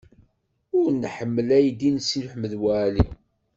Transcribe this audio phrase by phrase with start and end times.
[0.79, 3.05] Ur nḥemmel aydi n Si Ḥmed Waɛli.